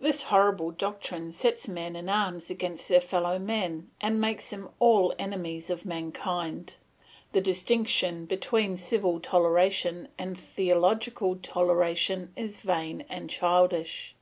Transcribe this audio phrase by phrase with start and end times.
[0.00, 5.12] This horrible doctrine sets men in arms against their fellow men, and makes them all
[5.18, 6.76] enemies of mankind.
[7.32, 14.14] The distinction between civil toleration and theological toleration is vain and childish.